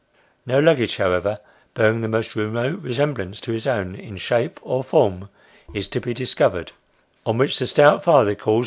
No 0.47 0.57
luggage, 0.59 0.97
however, 0.97 1.39
bearing 1.75 2.01
the 2.01 2.07
most 2.07 2.35
remote 2.35 2.81
resemblance 2.81 3.39
to 3.41 3.51
his 3.51 3.67
own, 3.67 3.93
in 3.93 4.17
shape 4.17 4.59
or 4.63 4.83
form, 4.83 5.29
is 5.75 5.87
to 5.89 6.01
be 6.01 6.15
discovered; 6.15 6.71
on 7.23 7.37
which 7.37 7.59
the 7.59 7.67
stout 7.67 8.03
father 8.03 8.33
calls 8.33 8.35
The 8.35 8.35
Stout 8.39 8.45
FatJier. 8.53 8.59